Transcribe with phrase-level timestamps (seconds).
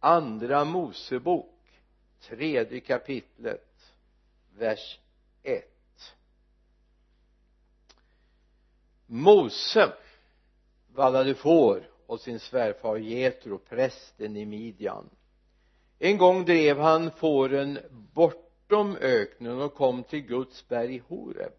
[0.00, 1.46] andra mosebok
[2.20, 3.94] tredje kapitlet
[4.58, 4.98] vers
[5.42, 5.64] 1
[9.06, 9.92] Mose
[10.94, 15.10] vallade får och sin svärfar Jetro, prästen i Midjan.
[15.98, 21.52] En gång drev han fåren bortom öknen och kom till Guds berg Horeb.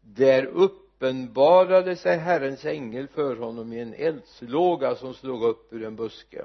[0.00, 5.96] Där uppenbarade sig Herrens ängel för honom i en eldslåga som slog upp ur en
[5.96, 6.44] buske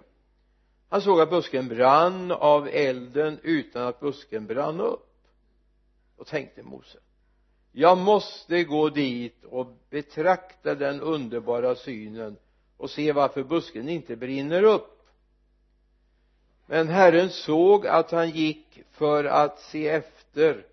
[0.94, 5.10] han såg att busken brann av elden utan att busken brann upp
[6.18, 6.98] och tänkte Mose
[7.76, 12.38] jag måste gå dit och betrakta den underbara synen
[12.78, 15.02] och se varför busken inte brinner upp.
[16.66, 20.66] Men Herren såg att han gick för att se efter.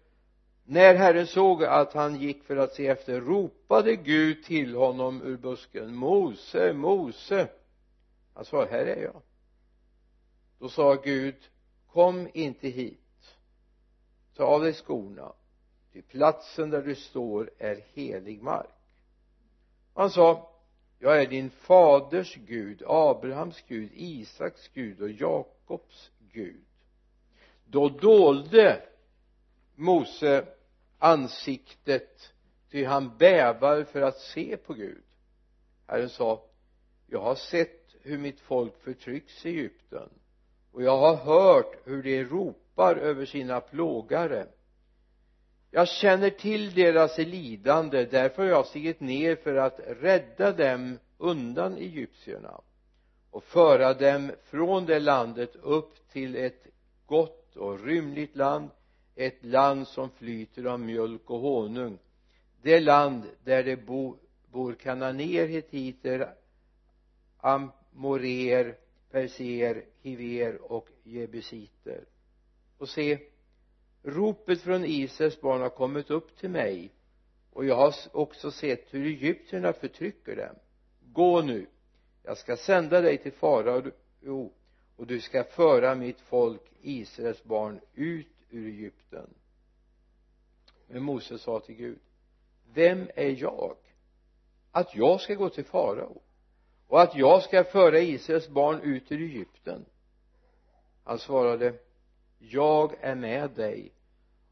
[0.65, 5.37] När Herren såg att han gick för att se efter ropade Gud till honom ur
[5.37, 7.48] busken Mose, Mose.
[8.34, 9.23] Han sa här är jag
[10.60, 11.37] då sa Gud
[11.92, 13.37] kom inte hit.
[14.35, 15.32] Ta av dig skorna.
[15.93, 18.74] Ty platsen där du står är helig mark.
[19.95, 20.51] Han sa
[20.98, 26.65] jag är din faders Gud Abrahams Gud Isaks Gud och Jakobs Gud.
[27.65, 28.82] Då dolde
[29.74, 30.46] Mose
[30.98, 32.32] ansiktet
[32.70, 35.02] ty han bävar för att se på Gud.
[35.87, 36.45] Herren sa
[37.07, 40.09] jag har sett hur mitt folk förtrycks i Egypten
[40.73, 44.46] och jag har hört hur de ropar över sina plågare.
[45.71, 51.76] Jag känner till deras lidande därför har jag stigit ner för att rädda dem undan
[51.76, 52.60] egyptierna
[53.30, 56.66] och föra dem från det landet upp till ett
[57.07, 58.71] gott och rymligt land
[59.21, 61.98] ett land som flyter av mjölk och honung.
[62.63, 64.16] Det land där det bo,
[64.53, 66.34] bor kananéer, hetiter,
[67.38, 68.76] amorer,
[69.11, 72.05] perser, hiver och jebusiter.
[72.78, 73.19] Och se
[74.03, 76.93] ropet från Israels barn har kommit upp till mig
[77.53, 80.56] och jag har också sett hur egyptierna förtrycker dem.
[81.00, 81.66] Gå nu
[82.22, 83.91] jag ska sända dig till farao
[84.97, 89.34] och du ska föra mitt folk Israels barn ut ur Egypten.
[90.87, 91.99] Men Moses sa till Gud
[92.75, 93.76] vem är jag
[94.70, 96.22] att jag ska gå till farao?
[96.90, 99.84] Och att jag ska föra Israels barn ut ur Egypten.
[101.04, 101.74] Han svarade
[102.38, 103.92] jag är med dig.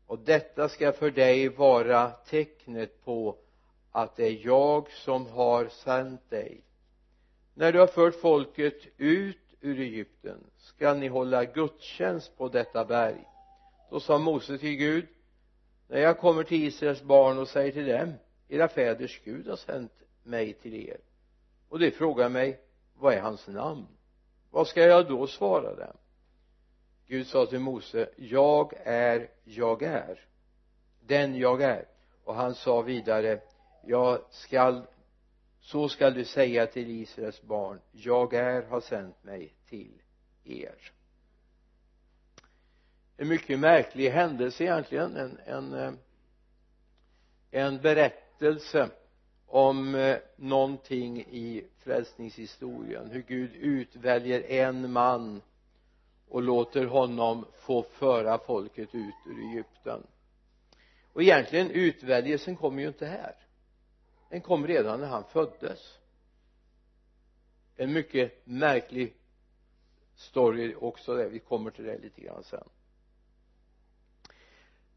[0.06, 3.36] Och detta ska för dig vara tecknet på
[3.90, 6.60] att det är jag som har sänt dig.
[7.54, 13.24] När du har fört folket ut ur Egypten ska ni hålla gudstjänst på detta berg.
[13.90, 15.06] Då sa Mose till Gud
[15.88, 18.12] när jag kommer till Israels barn och säger till dem
[18.48, 21.07] era fäders Gud har sänt mig till er
[21.68, 22.60] och de frågar mig
[22.94, 23.86] vad är hans namn?
[24.50, 25.96] Vad ska jag då svara dem?
[27.06, 30.28] Gud sa till Mose jag är jag är
[31.00, 31.84] den jag är.
[32.24, 33.40] Och han sa vidare
[33.86, 34.86] jag skall
[35.60, 40.02] så skall du säga till Israels barn jag är har sänt mig till
[40.44, 40.92] er.
[43.16, 45.92] En mycket märklig händelse egentligen en, en, eh,
[47.50, 48.90] en berättelse
[49.48, 53.10] om eh, någonting i frälsningshistorien.
[53.10, 55.42] Hur Gud utväljer en man
[56.28, 60.06] och låter honom få föra folket ut ur Egypten.
[61.12, 63.34] Och egentligen utväljelsen kommer ju inte här.
[64.30, 65.98] Den kom redan när han föddes.
[67.76, 69.14] En mycket märklig
[70.14, 71.28] story också där.
[71.28, 72.68] Vi kommer till det lite grann sen.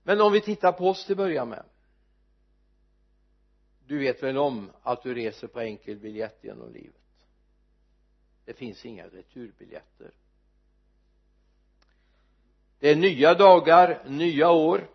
[0.04, 1.64] Men om vi tittar på oss till att börja med
[3.91, 7.02] du vet väl om att du reser på enkel biljett genom livet?
[8.46, 10.12] Det finns inga returbiljetter.
[12.79, 14.90] Det är nya dagar, nya år.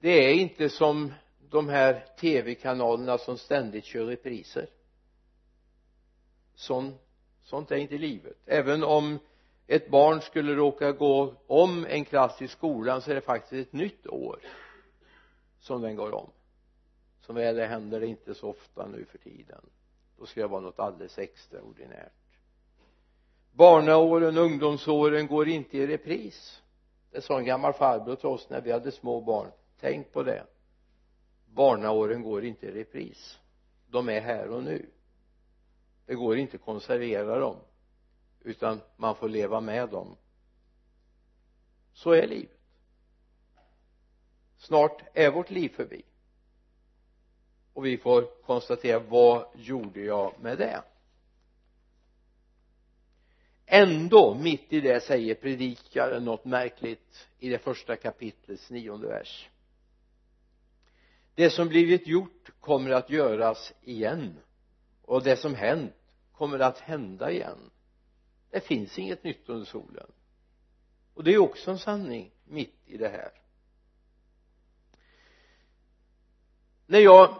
[0.00, 1.12] Det är inte som
[1.50, 4.68] de här tv-kanalerna som ständigt kör repriser
[6.54, 7.00] sånt,
[7.42, 8.36] sånt är inte livet.
[8.46, 9.18] Även om
[9.66, 13.72] ett barn skulle råka gå om en klass i skolan så är det faktiskt ett
[13.72, 14.38] nytt år
[15.64, 16.30] som den går om.
[17.20, 19.60] Som väl är händer det inte så ofta nu för tiden.
[20.18, 22.12] Då ska det vara något alldeles extraordinärt.
[23.52, 26.62] Barnaåren, ungdomsåren går inte i repris.
[27.10, 29.50] Det sa en gammal farbror till oss när vi hade små barn.
[29.80, 30.46] Tänk på det.
[31.46, 33.38] Barnaåren går inte i repris.
[33.86, 34.86] De är här och nu.
[36.06, 37.56] Det går inte att konservera dem
[38.40, 40.16] utan man får leva med dem.
[41.92, 42.63] Så är livet
[44.64, 46.02] snart är vårt liv förbi.
[47.72, 50.82] Och vi får konstatera vad gjorde jag med det?
[53.66, 59.48] Ändå mitt i det säger predikaren något märkligt i det första kapitlets nionde vers.
[61.34, 64.36] Det som blivit gjort kommer att göras igen.
[65.02, 65.94] Och det som hänt
[66.32, 67.70] kommer att hända igen.
[68.50, 70.12] Det finns inget nytt under solen.
[71.14, 73.43] Och det är också en sanning mitt i det här.
[76.86, 77.34] När jag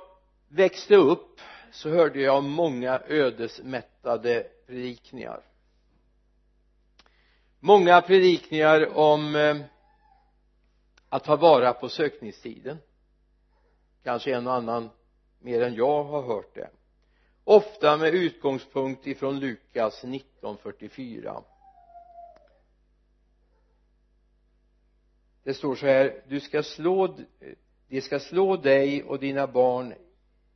[0.49, 1.41] växte upp
[1.73, 5.41] så hörde jag många ödesmättade predikningar.
[7.61, 9.57] Många predikningar om eh,
[11.09, 12.79] att ta vara på sökningstiden.
[14.03, 14.91] Kanske en och annan
[15.39, 16.71] mer än jag har hört det.
[17.45, 21.43] Ofta med utgångspunkt ifrån Lukas 1944
[25.45, 27.17] det står så här du ska slå
[27.89, 29.95] de ska slå dig och dina barn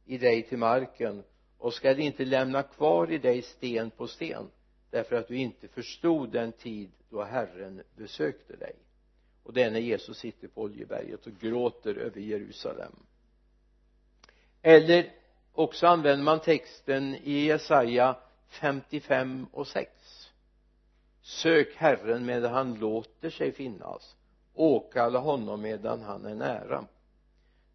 [0.04, 1.22] i dig till marken
[1.58, 4.50] och skall inte lämna kvar i dig sten på sten
[4.90, 8.74] därför att du inte förstod den tid då Herren besökte dig.
[9.42, 12.92] Och det är när Jesus sitter på Oljeberget och gråter över Jerusalem.
[14.62, 15.12] Eller
[15.52, 18.16] också använder man texten i Jesaja
[18.48, 19.90] 55 och 6
[21.28, 24.16] sök Herren medan han låter sig finnas.
[24.54, 26.84] Åkalla honom medan han är nära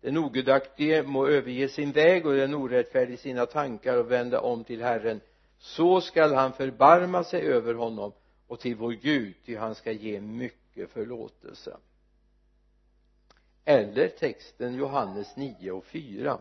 [0.03, 4.83] den ogudaktige må överge sin väg och den orättfärdige sina tankar och vända om till
[4.83, 5.21] Herren.
[5.57, 8.11] Så skall han förbarma sig över honom
[8.47, 11.77] och till vår Gud ty han ska ge mycket förlåtelse.
[13.65, 16.39] Eller texten Johannes 9 och 4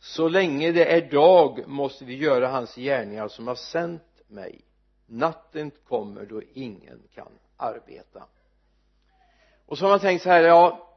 [0.00, 4.60] så länge det är dag måste vi göra hans gärningar som har sänt mig.
[5.06, 8.22] Natten kommer då ingen kan arbeta.
[9.66, 10.87] Och så har man tänkt så här ja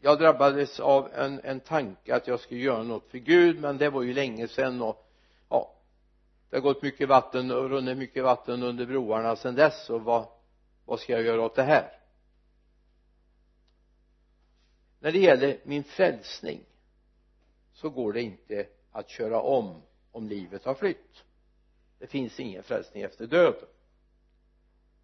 [0.00, 3.90] jag drabbades av en, en tanke att jag skulle göra något för Gud men det
[3.90, 5.06] var ju länge sedan och
[5.48, 5.74] ja
[6.50, 10.26] det har gått mycket vatten och runnit mycket vatten under broarna sedan dess och vad
[10.84, 11.92] vad ska jag göra åt det här?
[15.00, 16.60] När det gäller min frälsning
[17.72, 19.82] så går det inte att köra om
[20.12, 21.24] om livet har flytt.
[21.98, 23.68] Det finns ingen frälsning efter döden.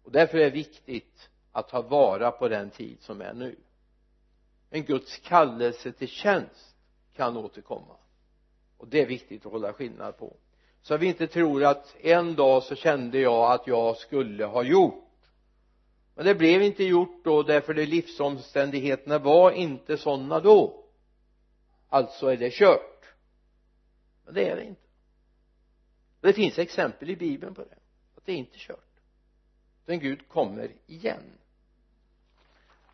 [0.03, 3.55] Och därför är det viktigt att ta vara på den tid som är nu
[4.69, 6.75] men Guds kallelse till tjänst
[7.15, 7.95] kan återkomma.
[8.77, 10.37] Och det är viktigt att hålla skillnad på.
[10.81, 14.63] Så att vi inte tror att en dag så kände jag att jag skulle ha
[14.63, 15.03] gjort.
[16.15, 20.83] Men det blev inte gjort då därför att livsomständigheterna var inte sådana då.
[21.89, 23.05] Alltså är det kört.
[24.25, 24.81] Men det är det inte.
[26.21, 27.77] Det finns exempel i bibeln på det
[28.15, 29.01] att det är inte kört.
[29.85, 31.37] Utan Gud kommer igen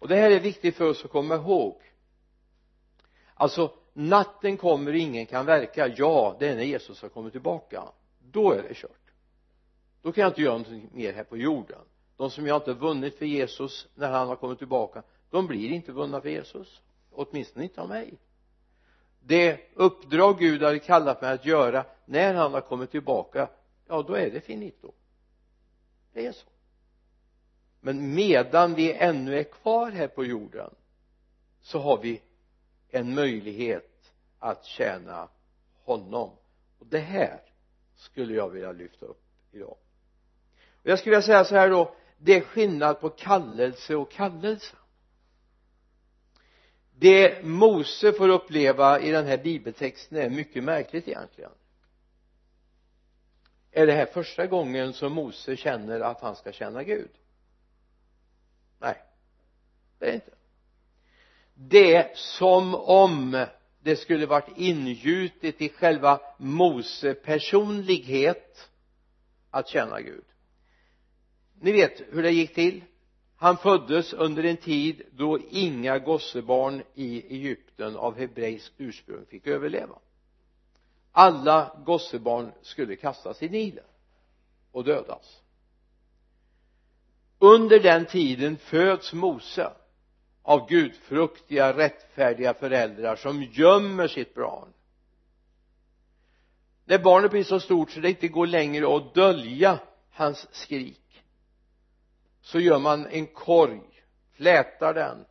[0.03, 1.81] och det här är viktigt för oss att komma ihåg.
[3.33, 5.87] Alltså natten kommer och ingen kan verka.
[5.87, 7.83] Ja det är när Jesus har kommit tillbaka.
[8.31, 9.11] Då är det kört.
[10.01, 11.79] Då kan jag inte göra någonting mer här på jorden.
[12.17, 15.91] De som jag inte vunnit för Jesus när han har kommit tillbaka de blir inte
[15.91, 16.81] vunna för Jesus.
[17.11, 18.13] Åtminstone inte av mig.
[19.19, 23.49] Det uppdrag Gud hade kallat mig att göra när han har kommit tillbaka
[23.87, 24.91] ja då är det finito.
[26.13, 26.52] Det är så
[27.85, 30.75] men medan vi ännu är kvar här på jorden
[31.61, 32.21] så har vi
[32.89, 35.29] en möjlighet att tjäna
[35.83, 36.29] honom.
[36.79, 37.41] Och det här
[37.95, 39.77] skulle jag vilja lyfta upp idag.
[40.83, 44.75] Och jag skulle vilja säga så här då det är skillnad på kallelse och kallelse.
[46.95, 51.51] Det Mose får uppleva i den här bibeltexten är mycket märkligt egentligen.
[53.71, 57.09] Är det här första gången som Mose känner att han ska känna Gud?
[58.83, 59.03] Nej.
[59.99, 60.31] Det är det inte.
[61.53, 63.45] Det är som om
[63.79, 68.69] det skulle varit ingjutet i själva Mose personlighet
[69.51, 70.25] att tjäna Gud.
[71.59, 72.83] Ni vet hur det gick till.
[73.35, 79.99] Han föddes under en tid då inga gossebarn i Egypten av hebreiskt ursprung fick överleva.
[81.11, 83.83] Alla gossebarn skulle kastas i Nilen
[84.71, 85.42] och dödas
[87.43, 89.71] under den tiden föds Mose
[90.41, 94.73] av gudfruktiga rättfärdiga föräldrar som gömmer sitt barn.
[96.85, 99.79] När barnet blir så stort så det inte går längre att dölja
[100.11, 101.23] hans skrik
[102.41, 103.81] så gör man en korg
[104.31, 105.25] flätar den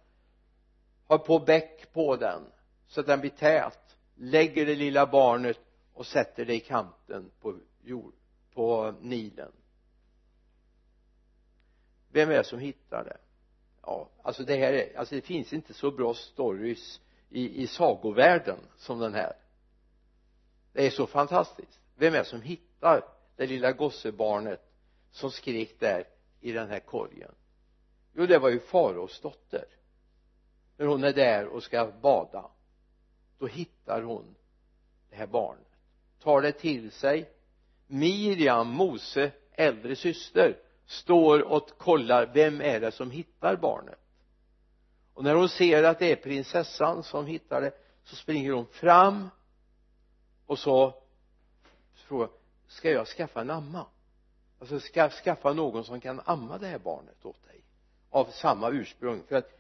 [1.07, 2.43] har på bäck på den
[2.87, 5.61] så att den blir tät lägger det lilla barnet
[5.95, 8.15] och sätter det i kanten på jord
[8.55, 9.53] på Nilen
[12.13, 13.17] vem är det som hittar det?
[13.83, 17.01] Ja alltså det här är, alltså det finns inte så bra stories
[17.31, 19.33] i, i sagovärlden som den här.
[20.73, 21.81] Det är så fantastiskt.
[21.97, 23.05] Vem är det som hittar
[23.37, 24.61] det lilla gossebarnet
[25.11, 26.05] som skrek där
[26.41, 27.35] i den här korgen?
[28.15, 29.65] Jo det var ju faraos dotter.
[30.77, 32.51] När hon är där och ska bada
[33.39, 34.35] då hittar hon
[35.11, 35.67] det här barnet.
[36.21, 37.31] Tar det till sig.
[37.87, 40.59] Miriam, Mose äldre syster
[40.93, 43.99] står och kollar vem är det som hittar barnet?
[45.15, 47.73] Och när hon ser att det är prinsessan som hittar det
[48.05, 49.31] så springer hon fram
[50.47, 50.95] och så
[51.95, 52.29] frågar
[52.67, 53.87] ska jag skaffa en amma?
[54.59, 57.61] Alltså ska skaffa någon som kan amma det här barnet åt dig
[58.11, 59.23] av samma ursprung?
[59.29, 59.59] För att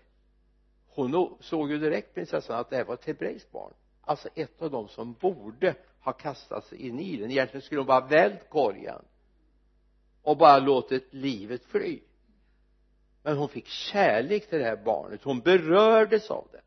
[0.87, 3.73] hon såg ju direkt prinsessan att det här var ett hebreiskt barn.
[4.01, 8.49] Alltså ett av dem som borde ha kastats i Nilen egentligen skulle hon bara vält
[8.51, 9.05] korgen
[10.23, 12.00] och bara låtit livet fly.
[13.23, 15.23] Men hon fick kärlek till det här barnet.
[15.23, 16.61] Hon berördes av det.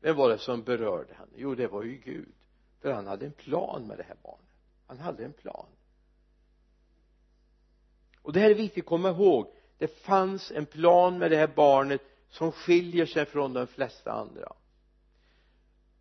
[0.00, 1.32] Vem var det som berörde henne?
[1.36, 2.32] Jo det var ju Gud.
[2.80, 4.48] För han hade en plan med det här barnet.
[4.86, 5.66] Han hade en plan.
[8.22, 9.52] Och det här är viktigt att komma ihåg.
[9.78, 14.52] Det fanns en plan med det här barnet som skiljer sig från de flesta andra.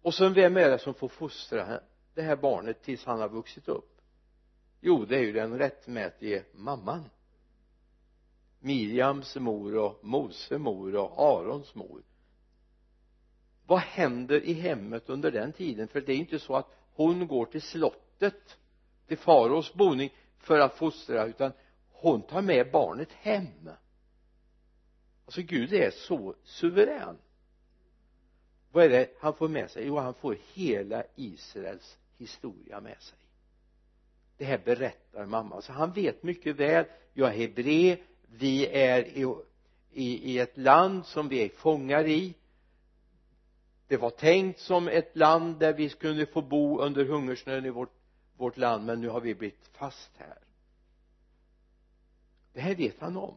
[0.01, 1.79] Och sen vem är det som får fostra
[2.13, 3.96] det här barnet tills han har vuxit upp?
[4.79, 7.09] Jo det är ju den rättmätige mamman.
[8.59, 12.03] Miriams mor och Mose mor och Arons mor.
[13.65, 15.87] Vad händer i hemmet under den tiden?
[15.87, 18.57] För det är inte så att hon går till slottet
[19.07, 21.51] till faraos boning för att fostra utan
[21.89, 23.69] hon tar med barnet hem.
[25.25, 27.17] Alltså Gud är så suverän.
[28.71, 29.87] Vad är det han får med sig?
[29.87, 33.19] Jo han får hela Israels historia med sig
[34.37, 35.61] det här berättar mamma.
[35.61, 39.35] Så han vet mycket väl jag är hebré vi är i,
[39.91, 42.33] i, i ett land som vi är fångar i.
[43.87, 47.93] Det var tänkt som ett land där vi kunde få bo under hungersnöden i vårt,
[48.37, 50.37] vårt land men nu har vi blivit fast här.
[52.53, 53.35] Det här vet han om.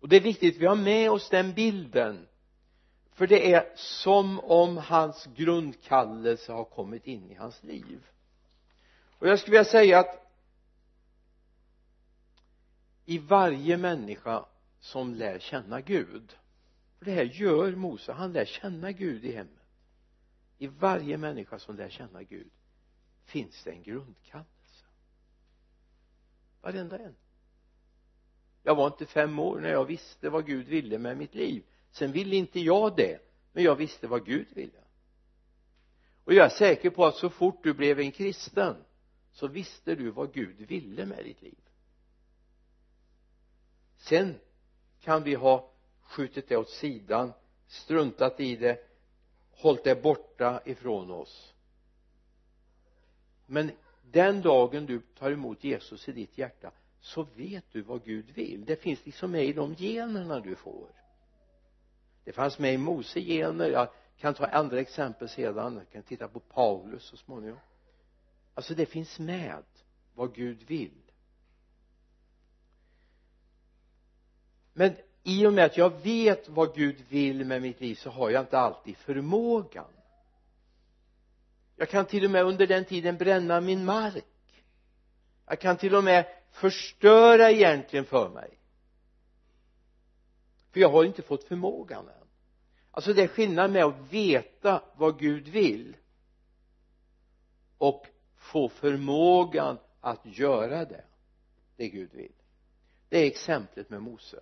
[0.00, 2.26] Och det är viktigt att vi har med oss den bilden.
[3.12, 8.06] För det är som om hans grundkallelse har kommit in i hans liv
[9.18, 10.28] och jag skulle vilja säga att
[13.04, 14.44] i varje människa
[14.80, 16.36] som lär känna Gud
[16.98, 19.52] för det här gör Mose, han lär känna Gud i hemmet.
[20.58, 22.50] I varje människa som lär känna Gud
[23.24, 24.84] finns det en grundkallelse.
[26.60, 27.14] Varenda en.
[28.62, 31.64] Jag var inte fem år när jag visste vad Gud ville med mitt liv.
[31.90, 33.18] Sen ville inte jag det
[33.52, 34.80] men jag visste vad Gud ville.
[36.24, 38.76] Och jag är säker på att så fort du blev en kristen
[39.38, 41.58] så visste du vad Gud ville med ditt liv.
[43.96, 44.34] Sen
[45.00, 47.32] kan vi ha skjutit det åt sidan
[47.66, 48.78] struntat i det
[49.50, 51.54] hållit det borta ifrån oss.
[53.46, 53.70] Men
[54.02, 58.64] den dagen du tar emot Jesus i ditt hjärta så vet du vad Gud vill.
[58.64, 60.90] Det finns liksom med i de generna du får.
[62.24, 65.74] Det fanns med i Mose gener jag kan ta andra exempel sedan.
[65.74, 67.58] Jag kan titta på Paulus så småningom
[68.58, 69.64] alltså det finns med
[70.14, 71.02] vad Gud vill.
[74.72, 78.30] Men i och med att jag vet vad Gud vill med mitt liv så har
[78.30, 79.92] jag inte alltid förmågan.
[81.76, 84.64] Jag kan till och med under den tiden bränna min mark.
[85.46, 88.58] Jag kan till och med förstöra egentligen för mig.
[90.70, 92.28] För jag har inte fått förmågan än.
[92.90, 95.96] Alltså det är skillnad med att veta vad Gud vill
[97.78, 98.06] och
[98.48, 101.04] få förmågan att göra det
[101.76, 102.32] det Gud vill.
[103.08, 104.40] Det är exemplet med Mose.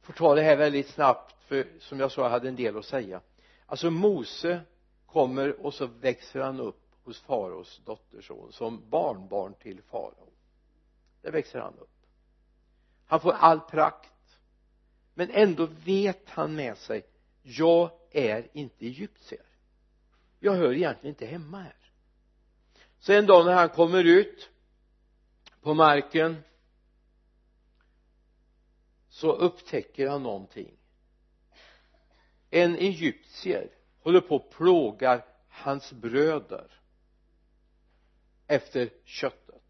[0.00, 2.84] Får ta det här väldigt snabbt för som jag sa jag hade en del att
[2.84, 3.20] säga.
[3.66, 4.60] Alltså Mose
[5.06, 10.32] kommer och så växer han upp hos faraos dotterson som barnbarn till farao.
[11.22, 12.06] Där växer han upp.
[13.06, 14.38] Han får all prakt
[15.14, 17.06] men ändå vet han med sig
[17.42, 19.46] jag är inte egyptier.
[20.38, 21.79] Jag hör egentligen inte hemma här
[23.00, 24.50] så en dag när han kommer ut
[25.60, 26.42] på marken
[29.08, 30.76] så upptäcker han någonting.
[32.50, 36.80] En egyptier håller på och plågar hans bröder
[38.46, 39.62] efter köttet.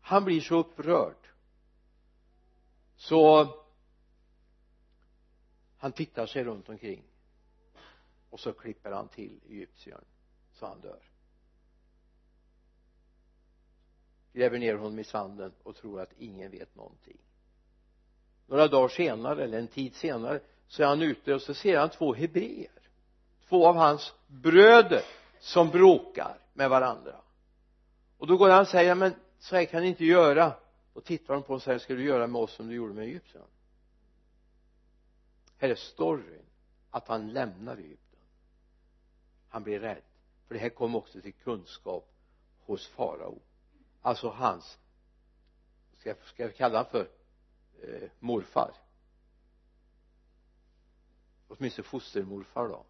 [0.00, 1.28] Han blir så upprörd.
[2.96, 3.48] Så
[5.78, 7.04] han tittar sig runt omkring
[8.30, 10.04] och så klipper han till egyptiern
[10.52, 11.11] så han dör.
[14.32, 17.18] Gräver ner honom i sanden och tror att ingen vet någonting.
[18.46, 21.90] Några dagar senare eller en tid senare så är han ute och så ser han
[21.90, 22.72] två hebreer.
[23.48, 25.02] Två av hans bröder
[25.40, 27.16] som bråkar med varandra.
[28.18, 30.52] Och då går han och säger men så här kan ni inte göra.
[30.92, 33.04] Och tittar de på och säger ska du göra med oss som du gjorde med
[33.04, 33.42] Egypten
[35.62, 36.44] här är storyn
[36.90, 38.20] att han lämnar Egypten.
[39.48, 40.02] Han blir rädd.
[40.46, 42.12] För det här kom också till kunskap
[42.60, 43.38] hos farao
[44.02, 44.78] alltså hans
[45.98, 47.10] ska jag, ska jag kalla honom för
[47.82, 48.74] eh, morfar?
[51.48, 52.84] Åtminstone fostermorfar då.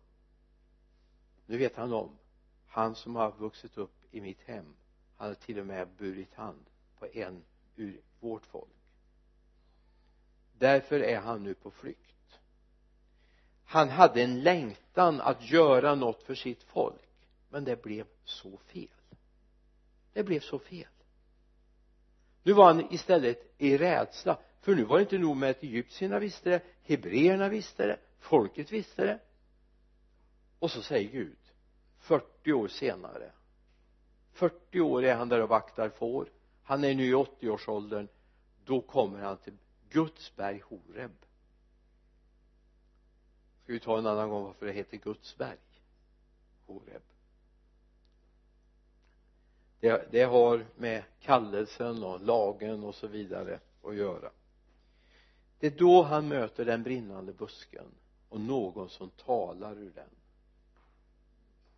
[1.46, 2.18] Nu vet han om.
[2.66, 4.74] Han som har vuxit upp i mitt hem
[5.16, 6.64] han har till och med burit hand
[6.98, 7.44] på en
[7.76, 8.70] ur vårt folk.
[10.58, 12.38] Därför är han nu på flykt.
[13.64, 18.88] Han hade en längtan att göra något för sitt folk men det blev så fel.
[20.12, 20.91] Det blev så fel
[22.42, 26.18] nu var han istället i rädsla för nu var det inte nog med att egyptierna
[26.18, 29.18] visste det hebreerna visste det folket visste det.
[30.58, 31.38] Och så säger Gud
[31.98, 33.32] 40 år senare
[34.32, 36.28] 40 år är han där och vaktar får.
[36.62, 38.08] Han är nu i 80-årsåldern
[38.64, 39.56] då kommer han till
[39.90, 41.12] Guds berg Horeb.
[43.62, 45.58] Ska vi ta en annan gång varför det heter Guds berg
[46.66, 47.02] Horeb?
[49.82, 54.30] Det, det har med kallelsen och lagen och så vidare att göra.
[55.58, 57.84] Det är då han möter den brinnande busken
[58.28, 60.08] och någon som talar ur den.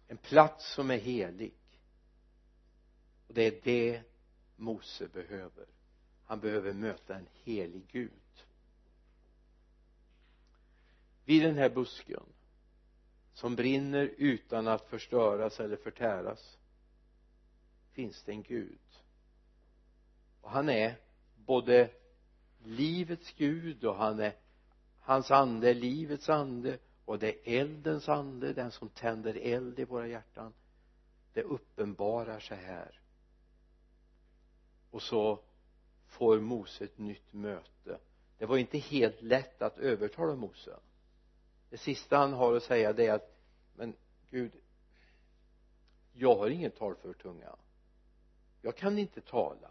[0.09, 1.55] En plats som är helig.
[3.29, 4.03] Och det är det
[4.57, 5.67] Mose behöver.
[6.25, 8.45] Han behöver möta en helig Gud.
[11.25, 12.23] Vid den här busken
[13.35, 16.59] som brinner utan att förstöras eller förtäras
[17.95, 18.79] finns det en Gud.
[20.41, 20.97] Och han är
[21.37, 21.91] både
[22.65, 24.37] livets Gud och han är
[25.01, 29.85] hans ande är livets ande och det är eldens ande den som tänder eld i
[29.85, 30.53] våra hjärtan.
[31.33, 33.01] Det uppenbarar sig här.
[34.91, 35.41] Och så
[36.07, 37.99] får Mose ett nytt möte.
[38.39, 40.77] Det var inte helt lätt att övertala Mose.
[41.71, 43.37] Det sista han har att säga det är att
[43.77, 43.95] men
[44.31, 44.53] Gud
[46.17, 47.57] jag har ingen talför tunga
[48.65, 49.71] jag kan inte tala.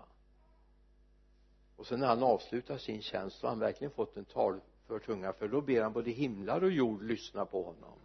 [1.76, 5.34] Och sen när han avslutar sin tjänst så har han verkligen fått en talför tunga
[5.34, 8.00] för då ber han både himlar och jord lyssna på honom.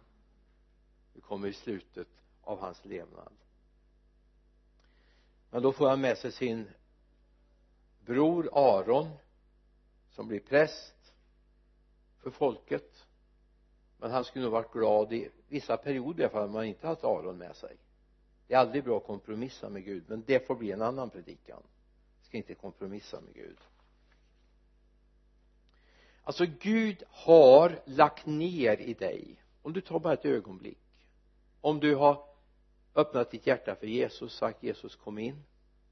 [1.13, 2.07] Det kommer i slutet
[2.41, 3.33] av hans levnad.
[5.49, 6.69] Men då får han med sig sin
[8.05, 9.09] bror Aron
[10.09, 11.13] som blir präst
[12.17, 13.05] för folket.
[13.97, 16.87] Men han skulle nog varit glad i vissa perioder i alla fall om man inte
[16.87, 17.77] haft Aron med sig
[18.49, 21.63] det är aldrig bra att kompromissa med Gud men det får bli en annan predikan.
[22.17, 23.57] Jag ska inte kompromissa med Gud.
[26.23, 31.07] Alltså Gud har lagt ner i dig om du tar bara ett ögonblick
[31.61, 32.25] om du har
[32.95, 35.43] öppnat ditt hjärta för Jesus sagt Jesus kom in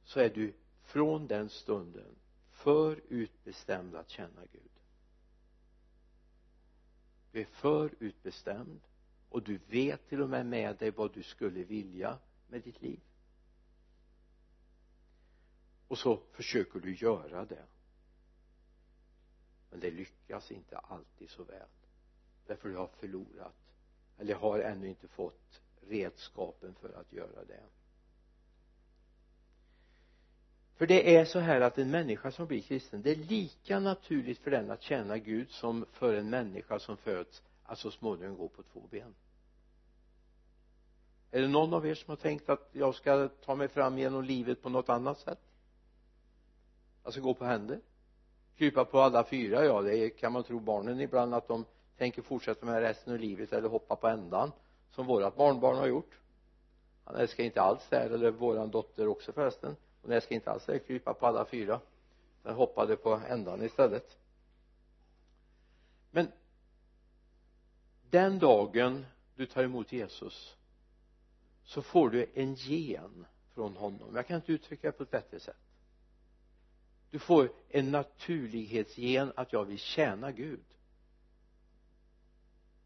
[0.04, 2.16] så är du från den stunden
[2.50, 4.72] för utbestämd att känna Gud.
[7.32, 8.82] Du är för utbestämd
[9.30, 12.18] och du vet till och med med dig vad du skulle vilja
[12.48, 13.00] med ditt liv.
[15.88, 17.66] Och så försöker du göra det.
[19.70, 21.68] Men det lyckas inte alltid så väl.
[22.48, 23.74] Därför du har förlorat.
[24.18, 27.64] Eller har ännu inte fått redskapen för att göra det.
[30.76, 34.40] För det är så här att en människa som blir kristen det är lika naturligt
[34.40, 38.48] för den att känna Gud som för en människa som föds att så småningom gå
[38.48, 39.16] på två ben
[41.38, 44.24] är det någon av er som har tänkt att jag ska ta mig fram genom
[44.24, 45.40] livet på något annat sätt?
[47.04, 47.80] Alltså gå på händer?
[48.58, 49.66] Krypa på alla fyra?
[49.66, 51.66] Ja det kan man tro barnen ibland att de
[51.98, 54.52] tänker fortsätta med resten av livet eller hoppa på ändan
[54.92, 56.20] som vårat barnbarn har gjort.
[57.04, 59.76] Han älskar inte alls det här eller våran dotter också förresten.
[60.02, 61.80] Hon älskar inte alls det här krypa på alla fyra.
[62.44, 64.18] Den hoppade på ändan istället.
[66.12, 66.32] Men
[68.10, 70.58] den dagen du tar emot Jesus
[71.68, 74.16] så får du en gen från honom.
[74.16, 75.58] Jag kan inte uttrycka det på ett bättre sätt.
[77.10, 80.66] Du får en naturlighetsgen att jag vill tjäna Gud.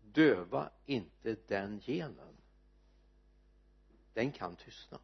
[0.02, 2.38] Döva inte den genen.
[4.14, 5.00] Den kan tystna.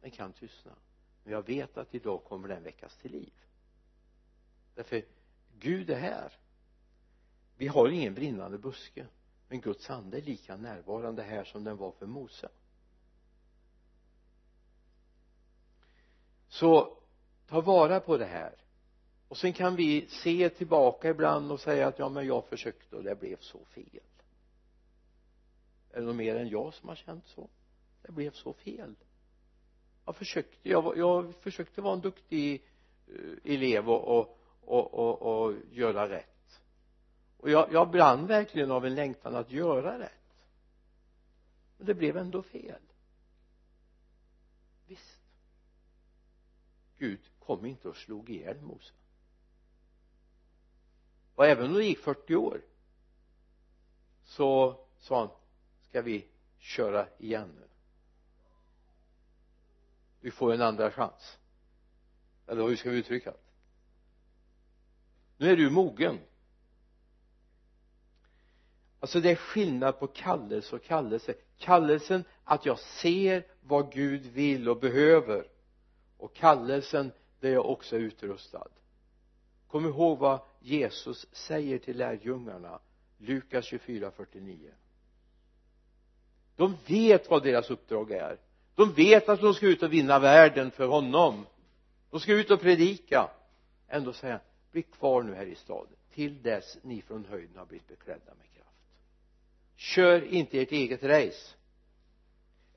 [0.00, 0.72] Den kan tystna.
[1.24, 3.32] Men jag vet att idag kommer den väckas till liv.
[4.74, 5.04] Därför
[5.58, 6.32] Gud är här.
[7.56, 9.06] Vi har ingen brinnande buske
[9.48, 12.48] men Guds ande är lika närvarande här som den var för Mose.
[16.48, 16.98] Så
[17.46, 18.54] ta vara på det här.
[19.28, 23.02] Och sen kan vi se tillbaka ibland och säga att ja men jag försökte och
[23.02, 24.00] det blev så fel.
[25.90, 27.48] Är det någon mer än jag som har känt så?
[28.02, 28.94] Det blev så fel.
[30.04, 32.64] Jag försökte jag, var, jag försökte vara en duktig
[33.08, 36.35] eh, elev och, och, och, och, och göra rätt
[37.46, 40.36] och jag, jag brann verkligen av en längtan att göra rätt.
[41.76, 42.80] Men det blev ändå fel.
[44.86, 45.18] Visst.
[46.98, 48.92] Gud kom inte och slog ihjäl Mose.
[51.34, 52.60] Och även om det gick 40 år
[54.24, 55.28] så sa han
[55.88, 56.26] ska vi
[56.58, 57.68] köra igen nu?
[60.20, 61.38] Vi får en andra chans.
[62.46, 63.38] Eller hur ska vi uttrycka det?
[65.36, 66.18] Nu är du mogen
[69.00, 71.34] alltså det är skillnad på kallelse och kallelse.
[71.58, 75.46] Kallelsen att jag ser vad Gud vill och behöver.
[76.16, 78.68] Och kallelsen där jag också är utrustad.
[79.68, 82.78] Kom ihåg vad Jesus säger till lärjungarna.
[83.18, 84.70] Lukas 24, 49
[86.56, 88.38] de vet vad deras uppdrag är.
[88.74, 91.46] De vet att de ska ut och vinna världen för honom.
[92.10, 93.30] De ska ut och predika.
[93.88, 97.66] Ändå säger han bli kvar nu här i staden till dess ni från höjden har
[97.66, 98.55] blivit beklädda med
[99.76, 101.54] kör inte ert eget race.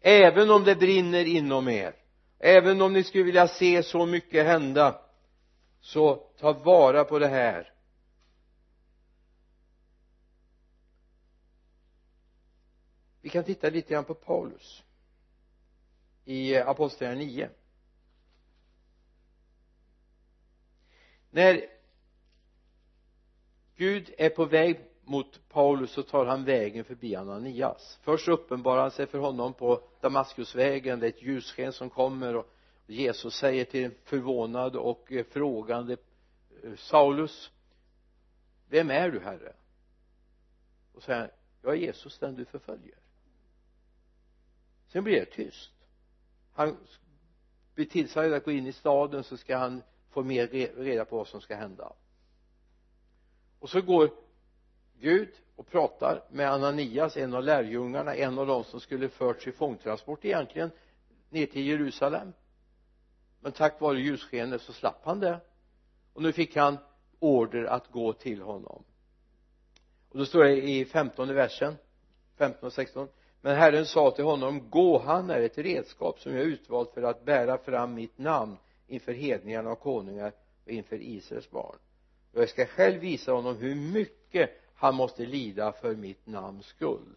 [0.02, 1.96] Även om det brinner inom er
[2.40, 5.02] även om ni skulle vilja se så mycket hända
[5.82, 7.74] så ta vara på det här.
[13.22, 14.84] Vi kan titta lite grann på Paulus
[16.26, 17.50] i apostlagärningarna 9
[21.32, 21.66] när
[23.76, 24.80] Gud är på väg
[25.10, 28.00] mot Paulus så tar han vägen förbi Ananias.
[28.02, 31.00] Först uppenbarar han sig för honom på Damaskusvägen.
[31.00, 32.50] Det är ett ljussken som kommer och
[32.88, 35.98] Jesus säger till en förvånad och eh, frågande
[36.64, 37.52] eh, Saulus
[38.70, 39.54] vem är du herre?
[40.94, 42.98] Och säger jag är Jesus den du förföljer.
[44.88, 45.72] Sen blir det tyst.
[46.54, 46.78] Han
[47.76, 50.48] blir tillsagd att gå in i staden så ska han få mer
[50.84, 51.94] reda på vad som ska hända.
[53.60, 54.12] Och så går
[55.02, 59.52] Gud och pratar med Ananias en av lärjungarna en av de som skulle förts i
[59.52, 60.72] fångtransport egentligen
[61.30, 62.34] ner till Jerusalem.
[63.40, 65.40] Men tack vare ljusskenet så slapp han det.
[66.14, 66.78] Och nu fick han
[67.20, 68.84] order att gå till honom.
[70.10, 71.76] Och då står det i femtonde versen
[72.38, 73.08] 15 och 16
[73.42, 77.26] men Herren sa till honom gå han är ett redskap som jag utvalt för att
[77.26, 78.58] bära fram mitt namn
[78.88, 80.34] inför hedningarna och konungar
[80.66, 81.76] och inför Israels barn.
[82.34, 84.50] Och jag ska själv visa honom hur mycket
[84.80, 87.16] han måste lida för mitt namns skull.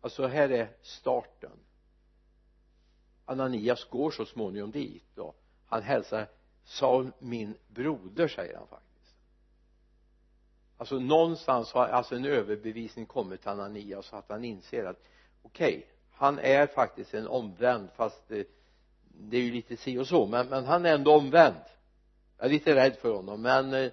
[0.00, 1.58] Alltså här är starten.
[3.24, 5.36] Ananias går så småningom dit och
[5.66, 6.28] han hälsar
[6.64, 9.16] Saul min broder säger han faktiskt.
[10.76, 15.04] Alltså någonstans har alltså en överbevisning kommit till Ananias så att han inser att
[15.42, 18.48] okej okay, han är faktiskt en omvänd fast det,
[19.08, 21.77] det är ju lite si och så men, men han är ändå omvänd
[22.38, 23.92] jag är lite rädd för honom men eh,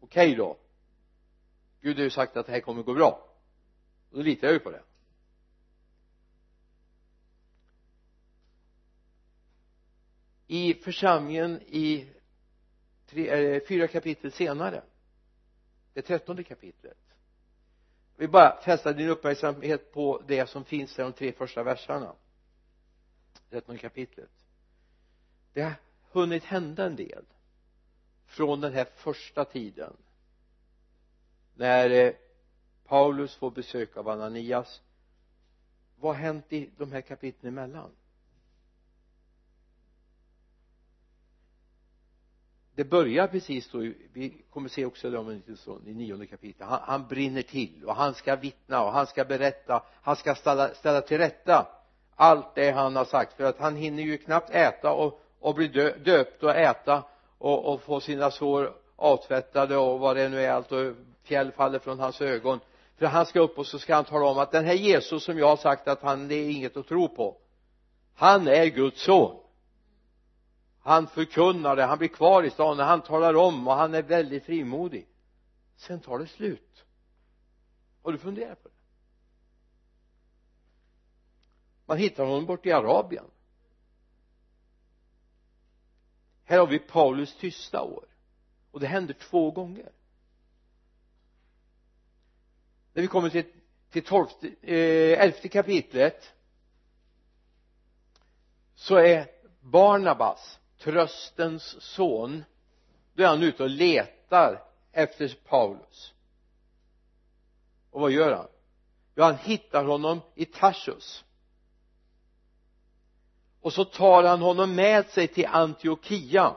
[0.00, 0.58] okej okay då.
[1.80, 3.28] Gud har ju sagt att det här kommer gå bra.
[4.10, 4.82] Och då litar jag ju på det.
[10.46, 12.10] I församlingen i
[13.06, 14.82] tre, eh, fyra kapitel senare
[15.92, 16.98] det trettonde kapitlet
[18.16, 22.14] jag vill bara fästa din uppmärksamhet på det som finns i de tre första verserna
[23.50, 24.30] trettonde kapitlet.
[25.52, 25.74] Det
[26.20, 27.24] hunnit hända en del
[28.26, 29.92] från den här första tiden.
[31.54, 32.12] När eh,
[32.84, 34.82] Paulus får besök av Ananias
[36.00, 37.90] vad har hänt i de här kapitlen emellan?
[42.74, 43.78] Det börjar precis då
[44.12, 47.42] vi kommer se också det om en liten stund i nionde kapitlet han, han, brinner
[47.42, 51.66] till och han ska vittna och han ska berätta han ska ställa, ställa till rätta
[52.14, 53.32] allt det han har sagt.
[53.32, 57.04] För att han hinner ju knappt äta och, och bli dö, döpt och äta
[57.38, 61.78] och, och få sina sår avtvättade och vad det nu är allt och fjäll faller
[61.78, 62.60] från hans ögon.
[62.96, 65.38] För han ska upp och så ska han tala om att den här Jesus som
[65.38, 67.36] jag har sagt att han det är inget att tro på
[68.14, 69.40] han är Guds son.
[70.80, 74.44] Han förkunnar det, han blir kvar i stan han talar om och han är väldigt
[74.44, 75.08] frimodig.
[75.76, 76.84] Sen tar det slut.
[78.02, 78.74] Har du funderat på det?
[81.86, 83.24] Man hittar honom bort i Arabien.
[86.46, 88.04] Här har vi Paulus tysta år.
[88.70, 89.92] Och det händer två gånger.
[92.92, 93.44] När vi kommer till,
[93.90, 96.32] till tolfte, eh, elfte kapitlet
[98.74, 99.26] så är
[99.60, 102.44] Barnabas tröstens son
[103.14, 106.14] då är han ute och letar efter Paulus.
[107.90, 108.48] Och vad gör han?
[109.14, 111.24] Jo han hittar honom i Tarsus
[113.66, 116.56] och så tar han honom med sig till Antiochia.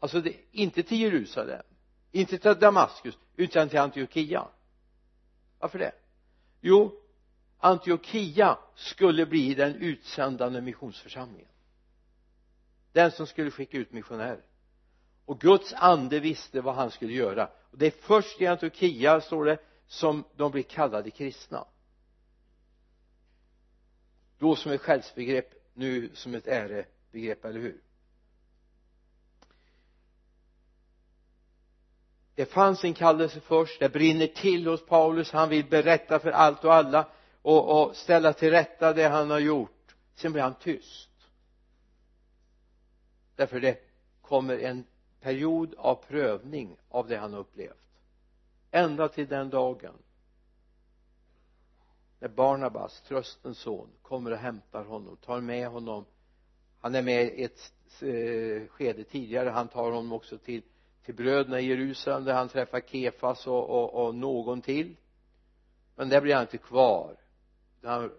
[0.00, 1.62] Alltså det, inte till Jerusalem
[2.12, 4.48] inte till Damaskus utan till Antiochia.
[5.58, 5.92] Varför det?
[6.60, 6.92] Jo
[7.58, 11.50] Antiochia skulle bli den utsändande missionsförsamlingen.
[12.92, 14.42] Den som skulle skicka ut missionärer.
[15.24, 17.50] Och Guds ande visste vad han skulle göra.
[17.70, 21.66] Och det är först i Antiochia står det som de blir kallade kristna
[24.38, 27.80] då som ett själsbegrepp nu som ett ärebegrepp, eller hur?
[32.34, 36.64] Det fanns en kallelse först det brinner till hos Paulus han vill berätta för allt
[36.64, 37.08] och alla
[37.42, 39.94] och, och ställa till rätta det han har gjort.
[40.14, 41.10] Sen blir han tyst.
[43.36, 43.78] Därför det
[44.20, 44.84] kommer en
[45.20, 47.76] period av prövning av det han har upplevt.
[48.70, 49.94] Ända till den dagen
[52.24, 56.04] när Barnabas, tröstens son, kommer och hämtar honom, tar med honom
[56.80, 60.62] han är med ett eh, skede tidigare, han tar honom också till
[61.04, 64.96] till bröderna i Jerusalem där han träffar Kefas och, och, och någon till.
[65.96, 67.16] Men där blir han inte kvar.
[67.82, 68.12] Han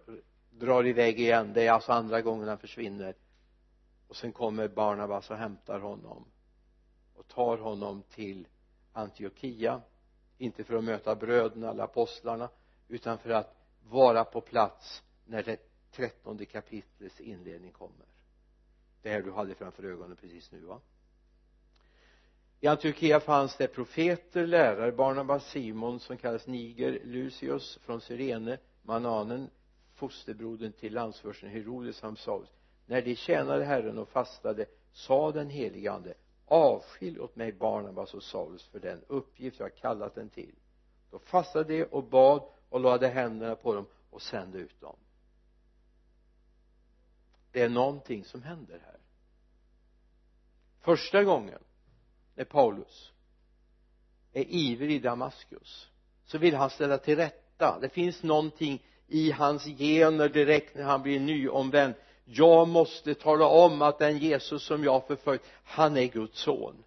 [0.50, 1.52] drar iväg igen.
[1.54, 3.14] Det är alltså andra gången han försvinner.
[4.08, 6.24] Och sen kommer Barnabas och hämtar honom
[7.14, 8.48] och tar honom till
[8.92, 9.80] Antiochia.
[10.38, 12.48] Inte för att möta bröderna eller apostlarna
[12.88, 15.58] utan för att vara på plats när det
[15.90, 18.06] trettonde kapitlets inledning kommer.
[19.02, 20.80] Det här du hade framför ögonen precis nu va?
[22.60, 29.50] I Antiochia fanns det profeter, lärare, Barnabas, Simon som kallas Niger, Lucius från Syrene, Mananen,
[29.94, 32.50] fosterbrodern till landsfursten Herodes han Saulus
[32.86, 38.22] när de tjänade Herren och fastade sa den helige ande avskilj åt mig Barnabas och
[38.22, 40.54] Saulus för den uppgift jag kallat den till.
[41.10, 44.96] Då fastade de och bad och lade händerna på dem och sände ut dem.
[47.52, 48.98] Det är någonting som händer här.
[50.80, 51.58] Första gången
[52.34, 53.12] när Paulus
[54.32, 55.88] är ivrig i Damaskus
[56.24, 57.78] så vill han ställa till rätta.
[57.80, 61.94] Det finns någonting i hans gener direkt när han blir nyomvänd.
[62.24, 66.84] Jag måste tala om att den Jesus som jag förföljt han är Guds son.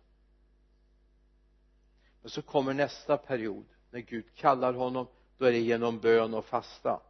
[2.22, 5.08] Men så kommer nästa period när Gud kallar honom
[5.40, 7.02] då är det genom bön och fasta.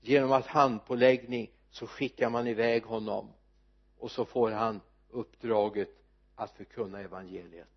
[0.00, 3.32] Genom att handpåläggning så skickar man iväg honom
[3.98, 4.80] och så får han
[5.10, 5.88] uppdraget
[6.34, 7.68] att förkunna evangeliet.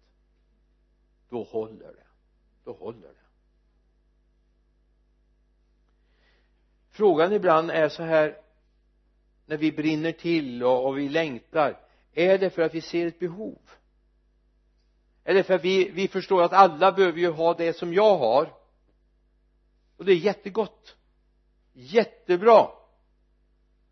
[1.30, 2.08] Då håller det.
[2.64, 3.26] Då håller det.
[6.90, 8.42] Frågan ibland är så här
[9.46, 11.80] när vi brinner till och, och vi längtar.
[12.14, 13.60] Är det för att vi ser ett behov?
[15.24, 18.18] Är det för att vi, vi förstår att alla behöver ju ha det som jag
[18.18, 18.65] har?
[19.98, 20.96] Och det är jättegott.
[21.74, 22.70] Jättebra.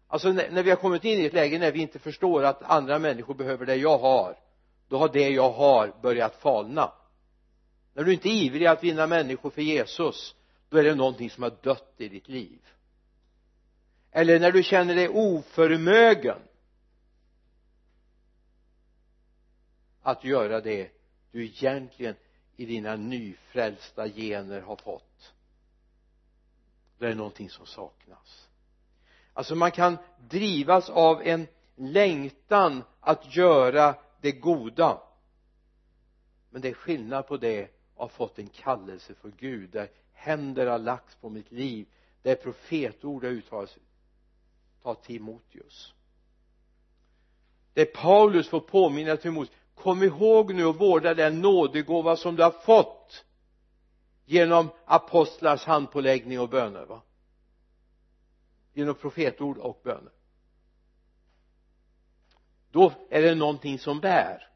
[0.08, 2.64] Alltså när, när vi har kommit in i ett läge när vi inte förstår att
[2.64, 4.40] andra människor behöver det jag har
[4.88, 6.94] då har det jag har börjat falna.
[7.94, 10.36] När du inte är ivrig att vinna människor för Jesus
[10.70, 12.60] då är det någonting som har dött i ditt liv.
[14.12, 16.40] Eller när du känner dig oförmögen
[20.02, 20.92] att göra det
[21.32, 22.16] du egentligen
[22.56, 25.13] i dina nyfrälsta gener har fått
[27.04, 28.50] då är det någonting som saknas.
[29.34, 29.98] Alltså man kan
[30.30, 35.02] drivas av en längtan att göra det goda.
[36.50, 40.68] Men det är skillnad på det och ha fått en kallelse för Gud där händer
[40.68, 41.88] har lagts på mitt liv
[42.22, 43.78] där profetord har uttalats
[44.84, 45.94] ta Timoteus.
[47.74, 52.52] Där Paulus får påminna Timoteus kom ihåg nu och vårda den nådegåva som du har
[52.52, 53.26] fått
[54.26, 57.02] genom apostlars handpåläggning och böner va?
[58.74, 60.12] Genom profetord och böner.
[62.72, 64.48] Då är det någonting som bär.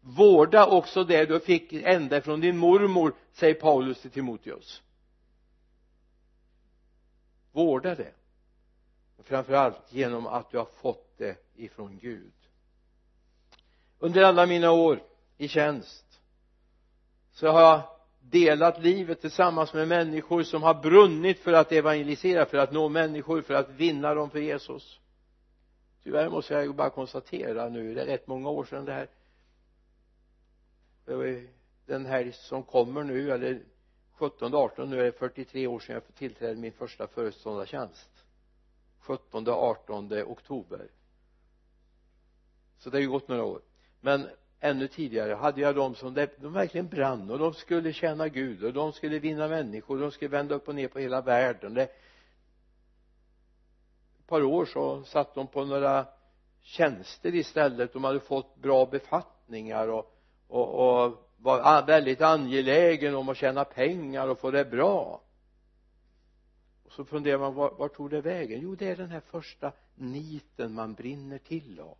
[0.00, 4.82] Vårda också det du fick ända från din mormor säger Paulus till Timoteus.
[7.52, 8.12] Vårda det.
[9.24, 12.32] Framförallt genom att du har fått det ifrån Gud.
[13.98, 15.02] Under alla mina år
[15.36, 16.20] i tjänst
[17.32, 17.91] så har jag
[18.22, 23.42] delat livet tillsammans med människor som har brunnit för att evangelisera, för att nå människor,
[23.42, 25.00] för att vinna dem för Jesus.
[26.02, 29.08] Tyvärr måste jag ju bara konstatera nu, det är rätt många år sedan det här.
[31.86, 33.62] Den här som kommer nu eller
[34.12, 38.24] 17 18 nu är det 43 år sedan jag tillträdde min första föreståndartjänst.
[38.98, 40.88] 17 18 oktober.
[42.78, 43.60] Så det har ju gått några år.
[44.00, 44.28] Men
[44.64, 48.72] ännu tidigare hade jag de som de verkligen brann och de skulle tjäna Gud och
[48.72, 51.74] de skulle vinna människor de skulle vända upp och ner på hela världen.
[51.74, 51.92] Det, ett
[54.26, 56.06] par år så satt de på några
[56.62, 57.92] tjänster istället.
[57.92, 60.14] De hade fått bra befattningar och,
[60.48, 65.20] och, och var väldigt angelägen om att tjäna pengar och få det bra.
[66.84, 68.60] Och så funderar man var, var tog det vägen?
[68.60, 71.96] Jo det är den här första niten man brinner till av.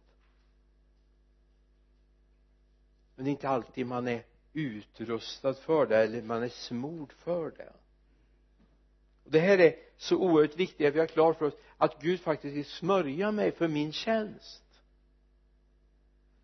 [3.23, 7.51] men det är inte alltid man är utrustad för det eller man är smord för
[7.51, 7.73] det.
[9.25, 12.21] Och det här är så oerhört viktigt att vi har klart för oss att Gud
[12.21, 14.65] faktiskt vill smörja mig för min tjänst.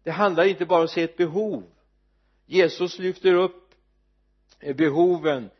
[0.02, 1.64] Det handlar inte bara om att se ett behov.
[2.46, 3.74] Jesus lyfter upp
[4.60, 5.50] eh, behoven.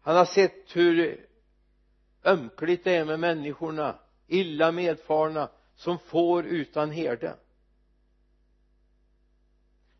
[0.00, 1.26] Han har sett hur
[2.24, 7.36] ömkligt det är med människorna illa medfarna som får utan herde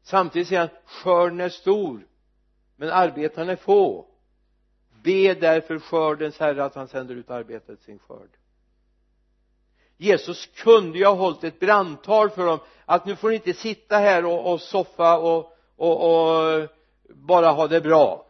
[0.02, 2.06] samtidigt säger han skörden är stor
[2.76, 4.06] men arbetarna är få.
[5.02, 8.30] Be därför skördens herre att han sänder ut arbetet sin skörd.
[9.96, 13.98] Jesus kunde ju ha hållit ett brandtal för dem att nu får ni inte sitta
[13.98, 16.68] här och, och soffa och, och, och
[17.08, 18.26] bara ha det bra.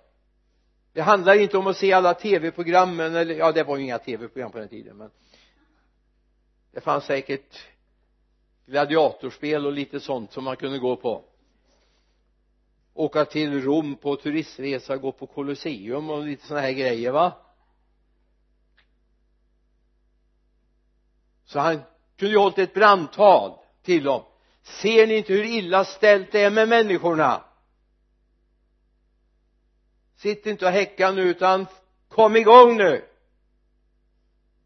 [0.93, 4.53] Det handlar inte om att se alla tv-programmen eller ja det var ju inga tv-program
[4.53, 5.11] på den tiden men
[6.73, 7.67] det fanns säkert
[8.67, 11.25] gladiatorspel och lite sånt som man kunde gå på
[12.95, 17.33] åka till Rom på turistresa gå på Colosseum och lite sådana här grejer va?
[21.45, 21.83] Så han
[22.17, 24.25] kunde ju hållit ett brandtal till dem.
[24.63, 27.45] Ser ni inte hur illa ställt det är med människorna?
[30.15, 31.67] Sitt inte och häcka nu utan
[32.09, 33.09] kom igång nu!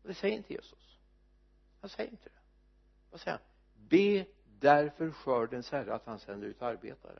[0.02, 0.98] Det säger inte Jesus.
[1.80, 2.40] Han säger inte det.
[3.10, 3.46] Vad säger han?
[3.88, 4.26] Be
[4.60, 7.18] därför skördens herre att han sänder ut arbetare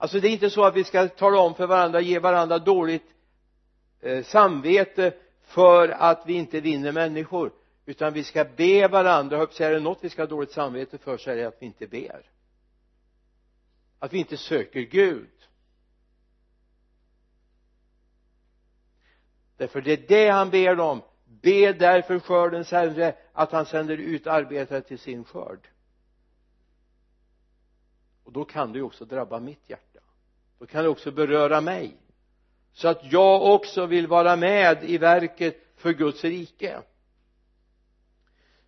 [0.00, 3.14] alltså det är inte så att vi ska tala om för varandra ge varandra dåligt
[4.00, 7.52] eh, samvete för att vi inte vinner människor.
[7.86, 11.16] Utan vi ska be varandra och är det något vi ska ha dåligt samvete för
[11.16, 12.30] så är det att vi inte ber.
[13.98, 15.30] Att vi inte söker Gud.
[19.56, 21.02] Därför det är det han ber om.
[21.24, 25.68] Be därför skördens herre att han sänder ut arbetare till sin skörd.
[28.24, 29.89] Och då kan det ju också drabba mitt hjärta
[30.60, 31.96] då kan det också beröra mig.
[32.72, 36.82] Så att jag också vill vara med i verket för Guds rike.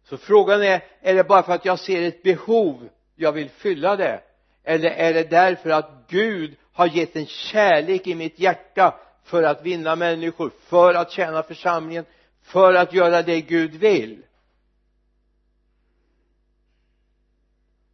[0.05, 3.97] Så frågan är är det bara för att jag ser ett behov jag vill fylla
[3.97, 4.23] det?
[4.65, 9.63] Eller är det därför att Gud har gett en kärlek i mitt hjärta för att
[9.63, 12.05] vinna människor för att tjäna församlingen
[12.43, 14.23] för att göra det Gud vill?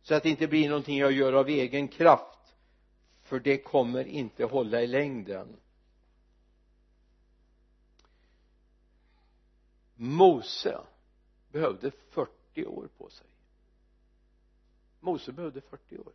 [0.03, 2.38] Så att det inte blir någonting jag gör av egen kraft
[3.29, 5.57] för det kommer inte hålla i längden.
[9.95, 10.81] Mose
[11.53, 13.27] behövde 40 år på sig.
[15.01, 16.13] Mose behövde 40 år.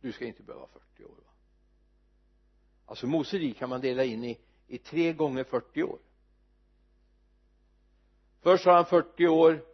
[0.00, 1.32] Du ska inte behöva 40 år va?
[2.86, 5.98] Alltså Mose kan man dela in i, i tre gånger 40 år.
[8.40, 9.64] Först har han 40 år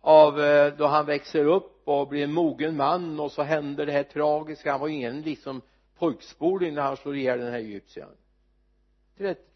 [0.00, 3.92] av eh, då han växer upp och blir en mogen man och så händer det
[3.92, 4.70] här tragiska.
[4.70, 5.62] Han var ju ingen liksom
[5.94, 8.16] pojkspoling när han slår ihjäl den här egyptiern.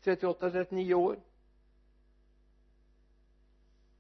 [0.03, 1.19] 38, 39 år.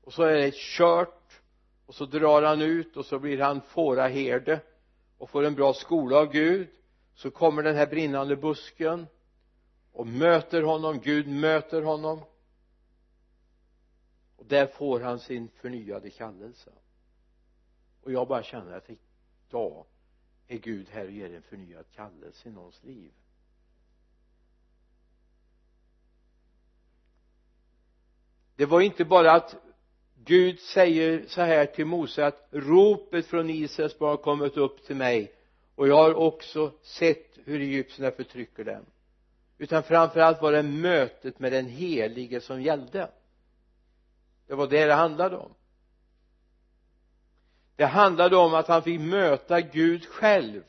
[0.04, 1.40] Och så är det kört
[1.86, 4.60] och så drar han ut och så blir han fåraherde
[5.18, 6.68] och får en bra skola av Gud.
[7.14, 9.06] Så kommer den här brinnande busken
[9.92, 12.20] och möter honom, Gud möter honom.
[14.36, 16.70] Och där får han sin förnyade kallelse
[18.02, 19.86] och jag bara känner att idag
[20.46, 23.12] är Gud här och ger en förnyad kallelse i någons liv.
[28.56, 29.56] Det var inte bara att
[30.24, 34.96] Gud säger så här till Mose att ropet från Israels barn har kommit upp till
[34.96, 35.32] mig
[35.74, 38.84] och jag har också sett hur egyptierna förtrycker dem.
[39.58, 43.10] Utan framförallt var det mötet med den helige som gällde.
[44.46, 45.54] Det var det det handlade om
[47.78, 50.62] det handlade om att han fick möta Gud själv.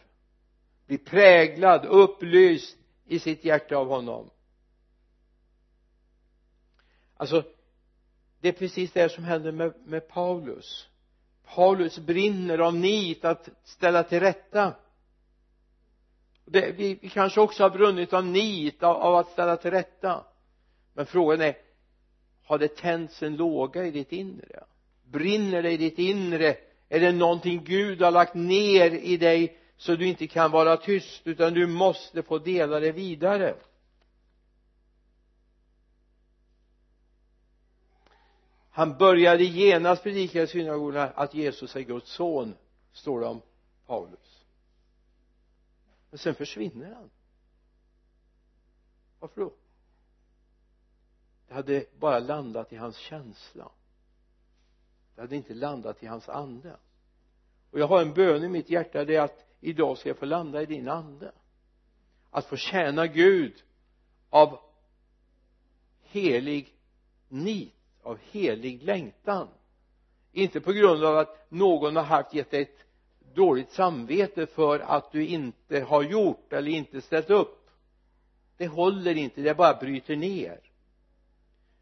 [0.88, 4.30] Bli präglad, upplyst i sitt hjärta av honom.
[7.18, 7.44] Alltså
[8.40, 10.88] det är precis det som händer med, med Paulus.
[11.56, 14.74] Paulus brinner av nit att ställa till rätta.
[16.46, 20.26] Det, vi, vi kanske också har brunnit av nit av, av att ställa till rätta.
[20.94, 21.58] Men frågan är
[22.44, 24.64] har det tänts en låga i ditt inre?
[25.04, 26.58] Brinner det i ditt inre
[26.90, 31.28] är det någonting Gud har lagt ner i dig så du inte kan vara tyst
[31.28, 33.56] utan du måste få dela det vidare?
[38.70, 42.56] Han började genast predika i synagogorna att Jesus är Guds son
[42.92, 43.42] står det om
[43.86, 44.46] Paulus.
[46.10, 47.10] Men sen försvinner han.
[49.20, 49.54] Varför då?
[51.48, 53.72] Det hade bara landat i hans känsla
[55.20, 56.76] det hade inte landat i hans ande.
[57.72, 60.26] Och jag har en bön i mitt hjärta det är att idag ska jag få
[60.26, 61.32] landa i din ande.
[62.32, 63.64] Att få tjäna Gud
[64.30, 64.60] av
[66.02, 66.74] helig
[67.28, 69.48] nit av helig längtan.
[70.32, 72.86] Inte på grund av att någon har haft gett dig ett
[73.34, 77.70] dåligt samvete för att du inte har gjort eller inte ställt upp.
[78.58, 80.69] Det håller inte, det bara bryter ner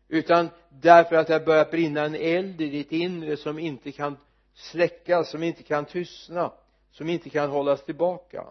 [0.07, 4.17] utan därför att det har börjat brinna en eld i ditt inre som inte kan
[4.53, 6.51] släckas, som inte kan tystna
[6.97, 8.47] som inte kan hållas tillbaka.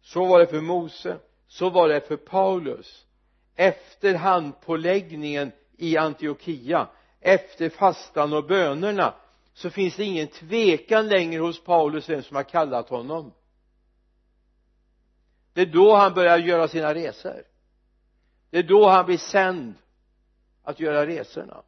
[0.00, 3.06] Så var det för Mose så var det för Paulus.
[3.54, 6.88] Efter handpåläggningen i Antiochia
[7.20, 9.14] efter fastan och bönerna
[9.54, 13.32] så finns det ingen tvekan längre hos Paulus vem som har kallat honom.
[15.52, 17.42] Det är då han börjar göra sina resor.
[18.50, 19.74] Det är då han blir sänd
[20.66, 21.62] att göra resorna.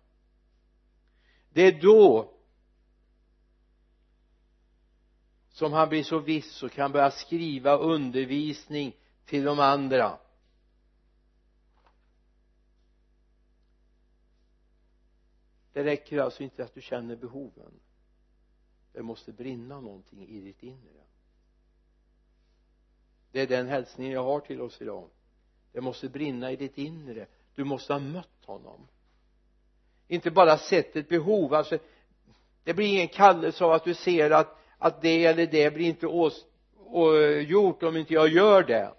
[1.50, 2.34] Det är då
[5.48, 10.18] som han blir så viss och kan börja skriva undervisning till de andra.
[15.72, 17.80] Det räcker alltså inte att du känner behoven.
[18.92, 21.04] Det måste brinna någonting i ditt inre.
[23.32, 25.10] Det är den hälsningen jag har till oss idag.
[25.72, 27.26] Det måste brinna i ditt inre
[27.58, 28.88] du måste ha mött honom.
[30.08, 31.78] Inte bara sett ett behov alltså
[32.64, 36.06] det blir ingen kallelse av att du ser att att det eller det blir inte
[36.06, 36.46] ås,
[36.76, 38.92] å, gjort om inte jag gör det.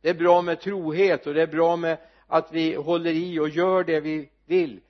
[0.00, 3.48] Det är bra med trohet och det är bra med att vi håller i och
[3.48, 4.80] gör det vi vill.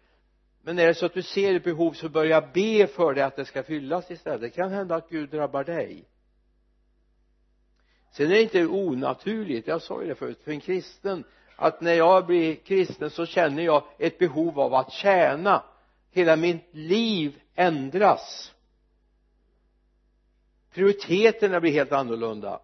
[0.62, 3.36] Men är det så att du ser ett behov så börja be för det att
[3.36, 4.40] det ska fyllas istället.
[4.40, 6.04] Det kan hända att Gud drabbar dig.
[8.12, 9.66] Sen är det inte onaturligt.
[9.66, 11.24] Jag sa ju det förut för en kristen
[11.62, 15.62] att när jag blir kristen så känner jag ett behov av att tjäna.
[16.10, 18.52] Hela mitt liv ändras.
[20.74, 22.60] Prioriteterna blir helt annorlunda.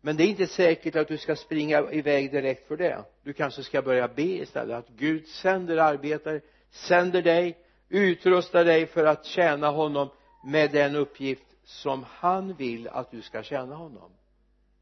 [0.00, 3.04] Men det är inte säkert att du ska springa iväg direkt för det.
[3.22, 4.76] Du kanske ska börja be istället.
[4.76, 7.58] Att Gud sänder arbetare sänder dig
[7.88, 10.08] utrustar dig för att tjäna honom
[10.44, 14.10] med den uppgift som han vill att du ska tjäna honom.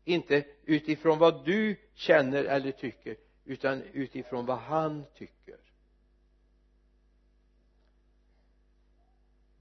[0.04, 5.56] Inte utifrån vad du känner eller tycker utan utifrån vad han tycker.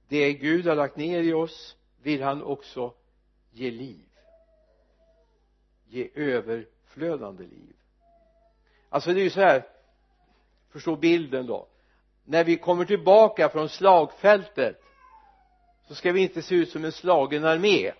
[0.07, 2.93] Det Gud har lagt ner i oss vill han också
[3.51, 4.05] ge liv.
[5.87, 7.75] Ge överflödande liv.
[8.89, 9.67] Alltså det är ju så här
[10.69, 11.67] förstå bilden då.
[12.23, 14.81] När vi kommer tillbaka från slagfältet
[15.87, 17.93] så ska vi inte se ut som en slagen armé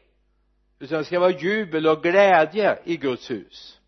[0.79, 3.79] utan det ska vara jubel och glädje i Guds hus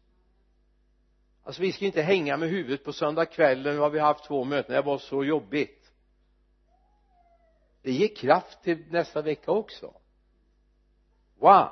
[1.46, 4.76] alltså vi ska inte hänga med huvudet på söndag kvällen har vi haft två möten.
[4.76, 5.92] Det var så jobbigt.
[7.82, 9.94] Det ger kraft till nästa vecka också.
[11.40, 11.68] Wow!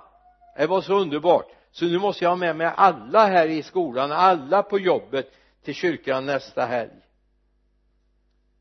[0.58, 1.52] Det var så underbart.
[1.72, 5.32] Så nu måste jag ha med mig alla här i skolan alla på jobbet
[5.64, 7.02] till kyrkan nästa helg.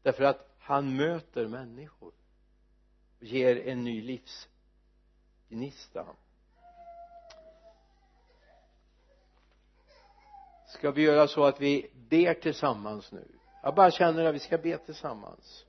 [0.02, 2.12] Därför att han möter människor
[3.18, 4.20] och ger en ny
[5.50, 6.06] livsgnista.
[10.72, 13.28] Ska vi göra så att vi ber tillsammans nu?
[13.62, 15.64] Jag bara känner att vi ska be tillsammans.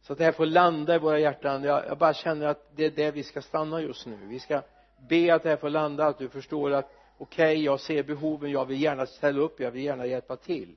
[0.00, 1.62] Så att det här får landa i våra hjärtan.
[1.62, 4.18] Jag, jag bara känner att det är det vi ska stanna just nu.
[4.22, 4.62] Vi ska
[5.08, 8.50] be att det här får landa att du förstår att okej okay, jag ser behoven.
[8.50, 9.60] Jag vill gärna ställa upp.
[9.60, 10.76] Jag vill gärna hjälpa till.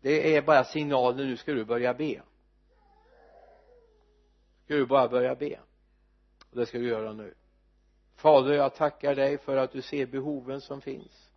[0.00, 2.22] Det är bara signalen nu ska du börja be.
[4.64, 5.58] Ska du bara börja be.
[6.50, 7.34] Och det ska du göra nu.
[8.16, 11.27] Fader jag tackar dig för att du ser behoven som finns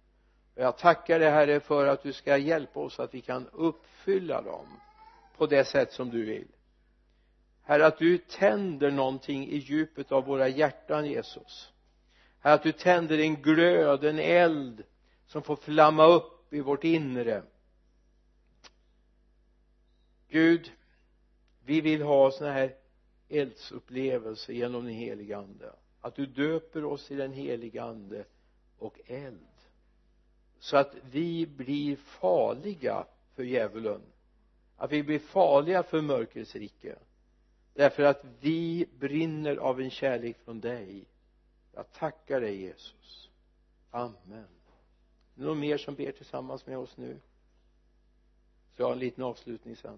[0.62, 4.66] jag tackar dig herre för att du ska hjälpa oss att vi kan uppfylla dem
[5.38, 6.48] på det sätt som du vill.
[7.62, 11.72] Herre att du tänder någonting i djupet av våra hjärtan Jesus.
[12.40, 14.84] Herre att du tänder en glöd, en eld
[15.26, 17.44] som får flamma upp i vårt inre.
[20.28, 20.72] Gud
[21.66, 22.76] vi vill ha sådana här
[23.30, 25.74] eldsupplevelser genom den heliga ande.
[26.02, 28.26] Att du döper oss i den heliga ande
[28.78, 29.51] och eld
[30.62, 33.06] så att vi blir farliga
[33.36, 34.02] för djävulen.
[34.78, 36.96] Att vi blir farliga för mörkrets rike.
[37.74, 41.06] Därför att vi brinner av en kärlek från dig.
[41.74, 43.30] Jag tackar dig Jesus.
[43.92, 44.48] Amen.
[45.38, 47.20] Är någon mer som ber tillsammans med oss nu?
[48.76, 49.98] Så jag har en liten avslutning sen.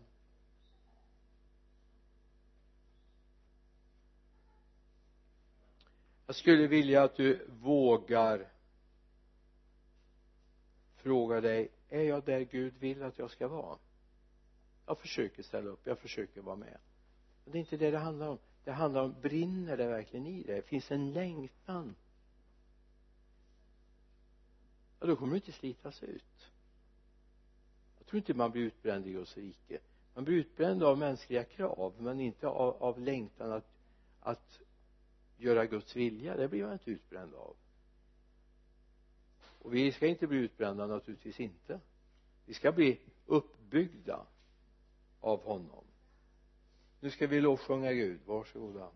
[6.25, 8.52] Jag skulle vilja att du vågar
[11.03, 13.77] fråga dig är jag där Gud vill att jag ska vara?
[14.85, 16.77] Jag försöker ställa upp, jag försöker vara med.
[17.43, 18.37] Men det är inte det det handlar om.
[18.63, 20.61] Det handlar om brinner det verkligen i dig?
[20.61, 21.95] Finns en längtan?
[24.99, 26.51] Ja då kommer du inte slitas ut.
[27.97, 29.79] Jag tror inte man blir utbränd i Guds rike.
[30.13, 33.73] Man blir utbränd av mänskliga krav men inte av, av längtan att
[34.23, 34.59] att
[35.37, 36.37] göra Guds vilja.
[36.37, 37.55] Det blir man inte utbränd av
[39.63, 41.79] och vi ska inte bli utbrända naturligtvis inte.
[42.45, 44.25] Vi ska bli uppbyggda
[45.19, 45.83] av honom.
[46.99, 48.19] Nu ska vi lovsjunga Gud.
[48.25, 48.89] Varsågoda.